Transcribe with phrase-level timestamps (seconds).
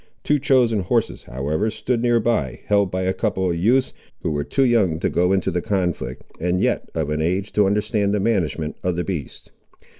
[0.23, 3.93] Two chosen horses, however, stood near by, held by a couple of youths,
[4.23, 7.67] who were too young to go into the conflict, and yet of an age to
[7.67, 9.51] understand the management of the beasts.